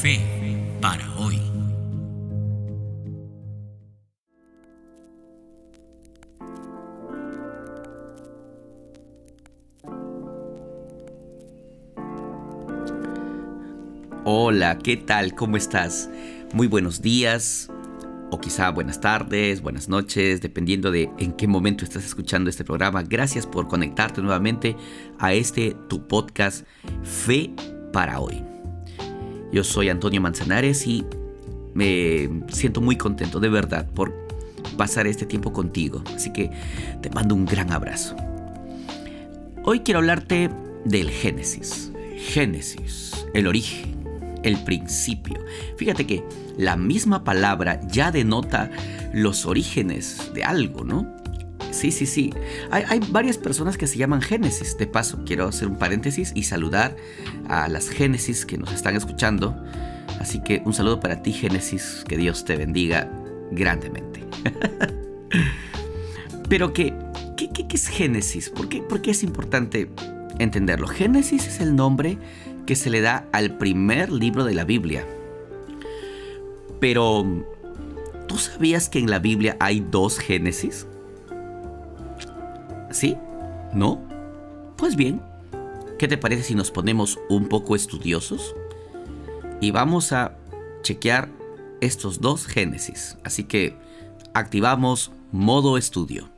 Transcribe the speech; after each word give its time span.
Fe 0.00 0.20
para 0.80 1.12
hoy. 1.16 1.40
Hola, 14.24 14.78
¿qué 14.78 14.96
tal? 14.98 15.34
¿Cómo 15.34 15.56
estás? 15.56 16.08
Muy 16.52 16.68
buenos 16.68 17.02
días, 17.02 17.68
o 18.30 18.38
quizá 18.38 18.70
buenas 18.70 19.00
tardes, 19.00 19.62
buenas 19.62 19.88
noches, 19.88 20.40
dependiendo 20.40 20.92
de 20.92 21.10
en 21.18 21.32
qué 21.32 21.48
momento 21.48 21.84
estás 21.84 22.04
escuchando 22.04 22.50
este 22.50 22.62
programa. 22.62 23.02
Gracias 23.02 23.48
por 23.48 23.66
conectarte 23.66 24.22
nuevamente 24.22 24.76
a 25.18 25.32
este 25.32 25.74
tu 25.88 26.06
podcast 26.06 26.64
Fe 27.02 27.50
para 27.92 28.20
hoy. 28.20 28.57
Yo 29.52 29.64
soy 29.64 29.88
Antonio 29.88 30.20
Manzanares 30.20 30.86
y 30.86 31.04
me 31.74 32.28
siento 32.48 32.80
muy 32.80 32.96
contento 32.96 33.40
de 33.40 33.48
verdad 33.48 33.88
por 33.94 34.12
pasar 34.76 35.06
este 35.06 35.26
tiempo 35.26 35.52
contigo. 35.52 36.02
Así 36.14 36.32
que 36.32 36.50
te 37.00 37.10
mando 37.10 37.34
un 37.34 37.44
gran 37.44 37.72
abrazo. 37.72 38.16
Hoy 39.64 39.80
quiero 39.80 40.00
hablarte 40.00 40.50
del 40.84 41.10
Génesis. 41.10 41.92
Génesis, 42.16 43.26
el 43.34 43.46
origen 43.46 43.98
el 44.42 44.58
principio. 44.58 45.38
Fíjate 45.76 46.06
que 46.06 46.24
la 46.56 46.76
misma 46.76 47.24
palabra 47.24 47.80
ya 47.86 48.10
denota 48.10 48.70
los 49.12 49.46
orígenes 49.46 50.30
de 50.34 50.44
algo, 50.44 50.84
¿no? 50.84 51.17
Sí, 51.78 51.92
sí, 51.92 52.06
sí. 52.06 52.34
Hay, 52.72 52.98
varias 53.10 53.38
personas 53.38 53.78
que 53.78 53.86
se 53.86 53.98
llaman 53.98 54.20
Génesis. 54.20 54.76
De 54.76 54.88
paso, 54.88 55.22
quiero 55.24 55.46
hacer 55.46 55.68
un 55.68 55.76
paréntesis 55.76 56.32
y 56.34 56.42
saludar 56.42 56.96
a 57.48 57.68
las 57.68 57.88
Génesis 57.88 58.44
que 58.44 58.58
nos 58.58 58.72
están 58.72 58.96
escuchando. 58.96 59.56
Así 60.18 60.42
que 60.42 60.60
un 60.64 60.74
saludo 60.74 60.98
para 60.98 61.22
ti, 61.22 61.32
Génesis. 61.32 62.04
Que 62.08 62.16
Dios 62.16 62.44
te 62.44 62.56
bendiga 62.56 63.08
grandemente. 63.52 64.24
Pero 66.48 66.72
¿qué, 66.72 66.92
qué, 67.36 67.48
qué, 67.52 67.64
es 67.72 67.86
Génesis? 67.86 68.50
¿Por 68.50 68.68
qué, 68.68 68.82
¿Por 68.82 69.00
qué 69.00 69.12
es 69.12 69.22
importante 69.22 69.88
entenderlo? 70.40 70.88
Génesis 70.88 71.46
es 71.46 71.60
el 71.60 71.76
nombre 71.76 72.18
que 72.66 72.74
se 72.74 72.90
le 72.90 73.02
da 73.02 73.28
al 73.30 73.56
primer 73.56 74.10
libro 74.10 74.42
de 74.42 74.54
la 74.54 74.64
Biblia. 74.64 75.06
Pero, 76.80 77.24
¿tú 78.26 78.36
sabías 78.36 78.88
que 78.88 78.98
en 78.98 79.10
la 79.10 79.20
Biblia 79.20 79.56
hay 79.60 79.78
dos 79.78 80.18
Génesis? 80.18 80.87
¿Sí? 82.90 83.16
¿No? 83.74 84.00
Pues 84.76 84.96
bien, 84.96 85.20
¿qué 85.98 86.08
te 86.08 86.18
parece 86.18 86.42
si 86.42 86.54
nos 86.54 86.70
ponemos 86.70 87.18
un 87.28 87.48
poco 87.48 87.76
estudiosos? 87.76 88.54
Y 89.60 89.70
vamos 89.70 90.12
a 90.12 90.36
chequear 90.82 91.28
estos 91.80 92.20
dos 92.20 92.46
Génesis. 92.46 93.18
Así 93.24 93.44
que 93.44 93.76
activamos 94.34 95.10
modo 95.32 95.76
estudio. 95.76 96.28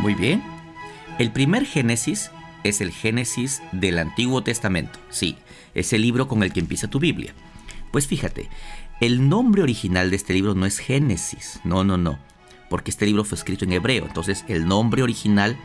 Muy 0.00 0.14
bien. 0.14 0.42
El 1.18 1.32
primer 1.32 1.64
Génesis 1.64 2.30
es 2.64 2.80
el 2.80 2.92
Génesis 2.92 3.62
del 3.72 3.98
Antiguo 3.98 4.42
Testamento. 4.42 4.98
Sí, 5.10 5.36
es 5.74 5.92
el 5.92 6.02
libro 6.02 6.28
con 6.28 6.42
el 6.42 6.52
que 6.52 6.60
empieza 6.60 6.88
tu 6.88 6.98
Biblia. 6.98 7.34
Pues 7.92 8.06
fíjate, 8.06 8.48
el 9.00 9.28
nombre 9.28 9.62
original 9.62 10.10
de 10.10 10.16
este 10.16 10.34
libro 10.34 10.54
no 10.54 10.66
es 10.66 10.78
Génesis, 10.78 11.60
no, 11.64 11.84
no, 11.84 11.96
no, 11.96 12.18
porque 12.70 12.90
este 12.90 13.06
libro 13.06 13.24
fue 13.24 13.36
escrito 13.36 13.64
en 13.64 13.72
hebreo, 13.72 14.06
entonces 14.06 14.44
el 14.48 14.66
nombre 14.66 15.02
original 15.02 15.58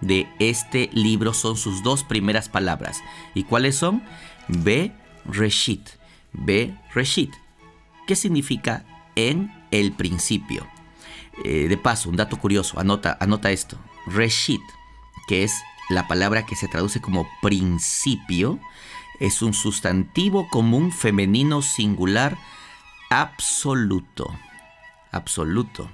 de 0.00 0.28
este 0.38 0.90
libro 0.92 1.32
son 1.32 1.56
sus 1.56 1.82
dos 1.82 2.04
primeras 2.04 2.48
palabras. 2.48 3.02
¿Y 3.34 3.44
cuáles 3.44 3.76
son? 3.76 4.02
Be 4.48 4.92
Reshit, 5.24 5.88
Be 6.32 6.76
Reshit, 6.94 7.32
¿Qué 8.06 8.14
significa 8.14 8.84
en 9.16 9.52
el 9.70 9.92
principio. 9.92 10.66
Eh, 11.44 11.66
de 11.68 11.76
paso, 11.76 12.08
un 12.08 12.16
dato 12.16 12.38
curioso, 12.38 12.78
anota, 12.78 13.16
anota 13.20 13.50
esto. 13.50 13.78
Reshit, 14.06 14.62
que 15.26 15.42
es 15.42 15.54
la 15.88 16.06
palabra 16.06 16.46
que 16.46 16.56
se 16.56 16.68
traduce 16.68 17.00
como 17.00 17.28
principio 17.42 18.60
es 19.18 19.42
un 19.42 19.54
sustantivo 19.54 20.48
común 20.48 20.92
femenino 20.92 21.62
singular 21.62 22.36
absoluto. 23.10 24.30
Absoluto. 25.10 25.90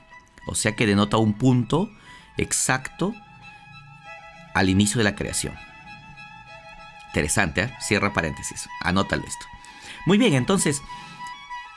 O 0.47 0.55
sea 0.55 0.75
que 0.75 0.87
denota 0.87 1.17
un 1.17 1.35
punto 1.35 1.91
exacto 2.37 3.15
al 4.55 4.69
inicio 4.69 4.99
de 4.99 5.05
la 5.05 5.15
creación. 5.15 5.55
Interesante, 7.09 7.63
¿eh? 7.63 7.75
cierra 7.81 8.13
paréntesis, 8.13 8.69
anótalo 8.81 9.25
esto. 9.27 9.47
Muy 10.07 10.19
bien, 10.19 10.35
entonces, 10.35 10.83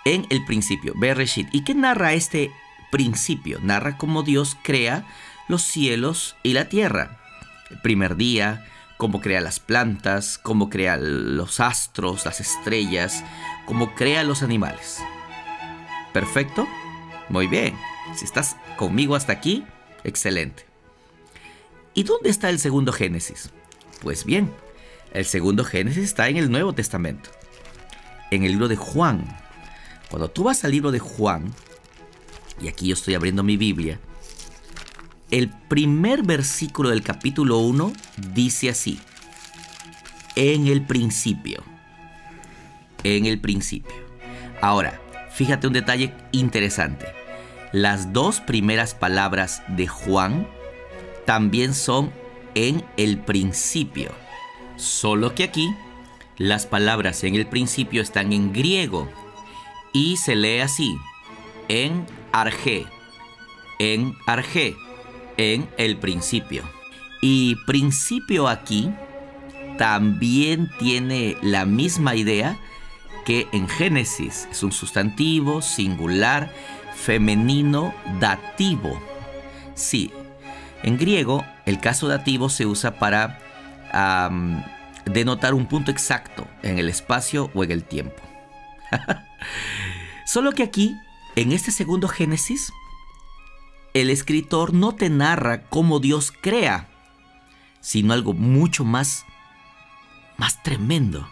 en 0.06 0.26
el 0.30 0.46
principio, 0.46 0.94
Bereshit. 0.96 1.48
¿Y 1.54 1.64
qué 1.64 1.76
narra 1.76 2.14
este 2.14 2.52
principio? 2.92 3.60
Narra 3.62 3.98
cómo 3.98 4.24
Dios 4.24 4.58
crea 4.64 5.06
los 5.48 5.62
cielos 5.62 6.36
y 6.42 6.54
la 6.54 6.70
tierra 6.70 7.20
el 7.70 7.80
primer 7.80 8.16
día, 8.16 8.66
cómo 8.98 9.22
crea 9.22 9.42
las 9.42 9.60
plantas, 9.60 10.38
cómo 10.38 10.70
crea 10.70 10.98
los 10.98 11.60
astros, 11.60 12.26
las 12.26 12.40
estrellas, 12.40 13.24
cómo 13.66 13.96
crea 13.96 14.24
los 14.24 14.44
animales. 14.44 15.02
¿Perfecto? 16.14 16.68
Muy 17.30 17.48
bien. 17.48 17.76
Si 18.14 18.26
estás 18.26 18.56
conmigo 18.78 19.16
hasta 19.16 19.34
aquí, 19.34 19.66
excelente. 20.04 20.66
¿Y 21.94 22.04
dónde 22.04 22.30
está 22.30 22.50
el 22.50 22.60
segundo 22.60 22.92
Génesis? 22.92 23.50
Pues 24.02 24.26
bien, 24.26 24.52
el 25.14 25.26
segundo 25.26 25.64
Génesis 25.64 26.04
está 26.04 26.28
en 26.28 26.38
el 26.38 26.52
Nuevo 26.52 26.74
Testamento, 26.74 27.30
en 28.32 28.44
el 28.44 28.52
libro 28.52 28.68
de 28.68 28.76
Juan. 28.76 29.26
Cuando 30.10 30.30
tú 30.30 30.44
vas 30.44 30.64
al 30.64 30.72
libro 30.72 30.92
de 30.92 31.00
Juan, 31.00 31.54
y 32.62 32.68
aquí 32.68 32.88
yo 32.88 32.94
estoy 32.94 33.16
abriendo 33.16 33.44
mi 33.44 33.58
Biblia, 33.58 34.00
el 35.32 35.50
primer 35.50 36.24
versículo 36.24 36.90
del 36.90 37.02
capítulo 37.02 37.58
1 37.58 37.94
dice 38.34 38.70
así, 38.70 39.00
en 40.36 40.68
el 40.68 40.86
principio, 40.86 41.64
en 43.04 43.26
el 43.26 43.40
principio. 43.40 43.96
Ahora, 44.62 45.02
fíjate 45.32 45.68
un 45.68 45.74
detalle 45.74 46.14
interesante. 46.32 47.25
Las 47.72 48.14
dos 48.14 48.40
primeras 48.40 48.94
palabras 48.94 49.64
de 49.68 49.88
Juan 49.88 50.48
también 51.26 51.74
son 51.74 52.12
en 52.54 52.86
el 52.98 53.18
principio. 53.20 54.12
Solo 54.78 55.36
que 55.36 55.44
aquí 55.44 55.74
las 56.38 56.66
palabras 56.66 57.24
en 57.24 57.36
el 57.36 57.48
principio 57.48 58.02
están 58.02 58.34
en 58.34 58.54
griego 58.54 59.10
y 59.94 60.18
se 60.18 60.36
lee 60.36 60.60
así, 60.60 60.98
en 61.70 62.06
arge, 62.32 62.86
en 63.80 64.14
arge 64.28 64.76
en 65.38 65.70
el 65.78 65.98
principio. 65.98 66.64
Y 67.22 67.56
principio 67.66 68.48
aquí 68.48 68.92
también 69.78 70.70
tiene 70.80 71.38
la 71.42 71.66
misma 71.66 72.16
idea 72.16 72.58
que 73.26 73.48
en 73.52 73.68
Génesis. 73.68 74.48
Es 74.52 74.64
un 74.64 74.72
sustantivo 74.72 75.62
singular 75.62 76.52
femenino 76.96 77.94
dativo. 78.20 79.00
Sí, 79.76 80.12
en 80.84 80.98
griego 80.98 81.46
el 81.66 81.80
caso 81.80 82.08
dativo 82.08 82.50
se 82.50 82.66
usa 82.66 83.00
para 83.00 83.40
denotar 85.06 85.54
un 85.54 85.68
punto 85.68 85.92
exacto 85.92 86.48
en 86.62 86.80
el 86.80 86.90
espacio 86.90 87.50
o 87.54 87.64
en 87.64 87.72
el 87.72 87.84
tiempo. 87.84 88.22
Solo 90.26 90.52
que 90.52 90.64
aquí, 90.64 90.96
en 91.36 91.52
este 91.52 91.72
segundo 91.72 92.08
Génesis, 92.08 92.72
el 93.94 94.10
escritor 94.10 94.74
no 94.74 94.94
te 94.94 95.10
narra 95.10 95.62
cómo 95.70 96.00
Dios 96.00 96.34
crea, 96.42 96.88
sino 97.80 98.14
algo 98.14 98.34
mucho 98.34 98.84
más, 98.84 99.26
más 100.38 100.62
tremendo. 100.64 101.28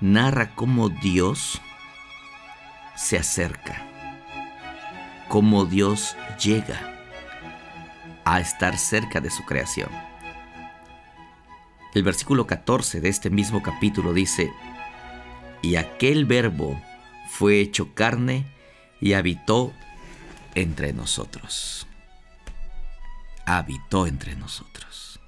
Narra 0.00 0.54
cómo 0.54 0.90
Dios 0.90 1.60
se 2.96 3.16
acerca, 3.16 3.87
cómo 5.28 5.64
Dios 5.64 6.16
llega 6.42 6.94
a 8.24 8.40
estar 8.40 8.76
cerca 8.76 9.20
de 9.20 9.30
su 9.30 9.44
creación. 9.44 9.90
El 11.94 12.02
versículo 12.02 12.46
14 12.46 13.00
de 13.00 13.08
este 13.08 13.30
mismo 13.30 13.62
capítulo 13.62 14.12
dice, 14.12 14.50
y 15.62 15.76
aquel 15.76 16.26
verbo 16.26 16.80
fue 17.28 17.60
hecho 17.60 17.94
carne 17.94 18.46
y 19.00 19.14
habitó 19.14 19.72
entre 20.54 20.92
nosotros. 20.92 21.86
Habitó 23.46 24.06
entre 24.06 24.36
nosotros. 24.36 25.18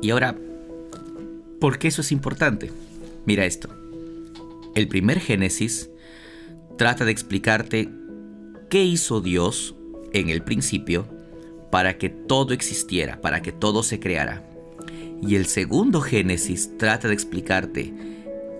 Y 0.00 0.10
ahora, 0.10 0.34
¿por 1.60 1.78
qué 1.78 1.88
eso 1.88 2.00
es 2.00 2.12
importante? 2.12 2.72
Mira 3.24 3.44
esto. 3.44 3.81
El 4.74 4.88
primer 4.88 5.20
Génesis 5.20 5.90
trata 6.78 7.04
de 7.04 7.12
explicarte 7.12 7.90
qué 8.70 8.82
hizo 8.84 9.20
Dios 9.20 9.74
en 10.12 10.30
el 10.30 10.42
principio 10.42 11.06
para 11.70 11.98
que 11.98 12.08
todo 12.08 12.54
existiera, 12.54 13.20
para 13.20 13.42
que 13.42 13.52
todo 13.52 13.82
se 13.82 14.00
creara. 14.00 14.48
Y 15.20 15.36
el 15.36 15.46
segundo 15.46 16.00
Génesis 16.00 16.76
trata 16.78 17.08
de 17.08 17.14
explicarte 17.14 17.92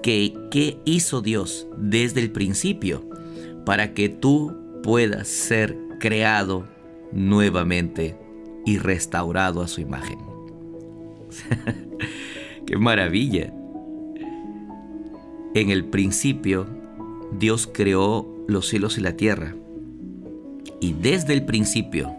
que 0.03 0.35
qué 0.50 0.79
hizo 0.85 1.23
Dios 1.23 1.67
desde 1.79 2.20
el 2.20 2.31
principio 2.31 3.08
para 3.65 3.94
que 3.94 4.08
tú 4.08 4.55
puedas 4.82 5.29
ser 5.29 5.76
creado 5.99 6.67
nuevamente 7.12 8.19
y 8.67 8.79
restaurado 8.79 9.62
a 9.62 9.69
su 9.69 9.81
imagen. 9.81 10.19
¡Qué 12.67 12.76
maravilla! 12.76 13.53
En 15.55 15.69
el 15.69 15.85
principio, 15.85 16.67
Dios 17.39 17.69
creó 17.71 18.27
los 18.47 18.69
cielos 18.69 18.97
y 18.97 19.03
la 19.03 19.17
tierra. 19.17 19.55
Y 20.81 20.95
desde 20.95 21.35
el 21.35 21.45
principio, 21.45 22.11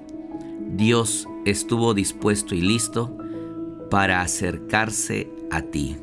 Dios 0.75 1.27
estuvo 1.43 1.95
dispuesto 1.95 2.53
y 2.53 2.61
listo 2.61 3.17
para 3.89 4.21
acercarse 4.21 5.29
a 5.49 5.63
ti, 5.63 5.97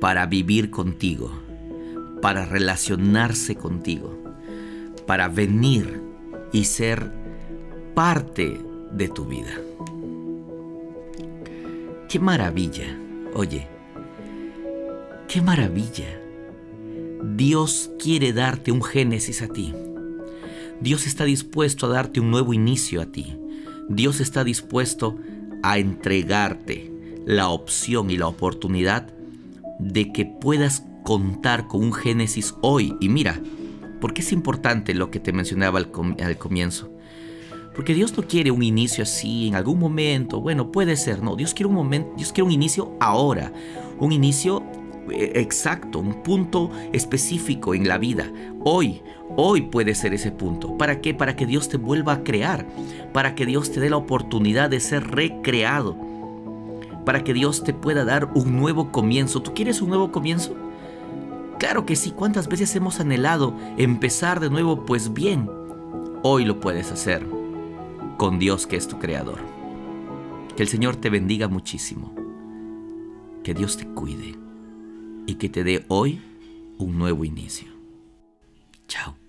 para 0.00 0.24
vivir 0.24 0.70
contigo, 0.70 1.30
para 2.22 2.46
relacionarse 2.46 3.54
contigo, 3.54 4.16
para 5.06 5.28
venir 5.28 6.00
y 6.50 6.64
ser 6.64 7.12
parte 7.94 8.58
de 8.92 9.08
tu 9.08 9.26
vida. 9.26 9.52
Qué 12.08 12.18
maravilla, 12.18 12.98
oye, 13.34 13.68
qué 15.28 15.42
maravilla. 15.42 16.20
Dios 17.36 17.90
quiere 17.98 18.32
darte 18.32 18.72
un 18.72 18.82
génesis 18.82 19.42
a 19.42 19.48
ti. 19.48 19.74
Dios 20.80 21.06
está 21.06 21.24
dispuesto 21.24 21.86
a 21.86 21.90
darte 21.90 22.20
un 22.20 22.30
nuevo 22.30 22.52
inicio 22.52 23.00
a 23.00 23.06
ti. 23.06 23.36
Dios 23.88 24.20
está 24.20 24.44
dispuesto 24.44 25.16
a 25.62 25.78
entregarte 25.78 26.92
la 27.24 27.48
opción 27.48 28.10
y 28.10 28.16
la 28.16 28.28
oportunidad 28.28 29.12
de 29.78 30.12
que 30.12 30.24
puedas 30.24 30.84
contar 31.02 31.66
con 31.66 31.82
un 31.82 31.92
Génesis 31.92 32.54
hoy. 32.62 32.96
Y 33.00 33.08
mira, 33.08 33.40
¿por 34.00 34.12
qué 34.12 34.22
es 34.22 34.32
importante 34.32 34.94
lo 34.94 35.10
que 35.10 35.20
te 35.20 35.32
mencionaba 35.32 35.78
al, 35.78 36.38
comienzo? 36.38 36.90
Porque 37.74 37.94
Dios 37.94 38.16
no 38.16 38.26
quiere 38.26 38.50
un 38.50 38.62
inicio 38.62 39.02
así 39.02 39.48
en 39.48 39.54
algún 39.54 39.78
momento. 39.78 40.40
Bueno, 40.40 40.72
puede 40.72 40.96
ser, 40.96 41.22
no. 41.22 41.36
Dios 41.36 41.52
quiere 41.52 41.68
un 41.68 41.74
momento, 41.74 42.12
Dios 42.16 42.32
quiere 42.32 42.46
un 42.46 42.52
inicio 42.52 42.96
ahora. 43.00 43.52
Un 43.98 44.12
inicio 44.12 44.62
exacto, 45.10 45.98
un 45.98 46.22
punto 46.22 46.70
específico 46.92 47.74
en 47.74 47.88
la 47.88 47.98
vida. 47.98 48.30
Hoy, 48.64 49.02
hoy 49.36 49.62
puede 49.62 49.94
ser 49.94 50.14
ese 50.14 50.30
punto. 50.30 50.76
¿Para 50.76 51.00
qué? 51.00 51.14
Para 51.14 51.36
que 51.36 51.46
Dios 51.46 51.68
te 51.68 51.76
vuelva 51.76 52.14
a 52.14 52.24
crear. 52.24 52.66
Para 53.12 53.34
que 53.34 53.46
Dios 53.46 53.70
te 53.70 53.80
dé 53.80 53.90
la 53.90 53.96
oportunidad 53.96 54.70
de 54.70 54.80
ser 54.80 55.08
recreado. 55.08 55.96
Para 57.04 57.22
que 57.24 57.34
Dios 57.34 57.64
te 57.64 57.72
pueda 57.72 58.04
dar 58.04 58.30
un 58.34 58.56
nuevo 58.56 58.90
comienzo. 58.90 59.42
¿Tú 59.42 59.54
quieres 59.54 59.80
un 59.80 59.88
nuevo 59.88 60.10
comienzo? 60.10 60.56
Claro 61.58 61.86
que 61.86 61.96
sí. 61.96 62.10
¿Cuántas 62.10 62.48
veces 62.48 62.74
hemos 62.76 63.00
anhelado 63.00 63.54
empezar 63.76 64.40
de 64.40 64.50
nuevo? 64.50 64.84
Pues 64.84 65.12
bien, 65.12 65.48
hoy 66.22 66.44
lo 66.44 66.60
puedes 66.60 66.90
hacer 66.92 67.26
con 68.16 68.38
Dios 68.38 68.66
que 68.66 68.76
es 68.76 68.88
tu 68.88 68.98
creador. 68.98 69.38
Que 70.56 70.62
el 70.62 70.68
Señor 70.68 70.96
te 70.96 71.10
bendiga 71.10 71.48
muchísimo. 71.48 72.12
Que 73.42 73.54
Dios 73.54 73.76
te 73.76 73.86
cuide 73.86 74.45
y 75.26 75.34
que 75.34 75.48
te 75.48 75.64
dé 75.64 75.84
hoy 75.88 76.20
un 76.78 76.98
nuevo 76.98 77.24
inicio. 77.24 77.68
Chao. 78.88 79.25